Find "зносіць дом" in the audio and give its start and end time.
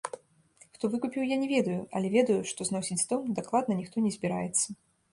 2.73-3.31